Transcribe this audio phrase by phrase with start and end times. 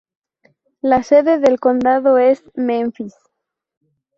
[0.81, 3.13] La sede del condado es Memphis.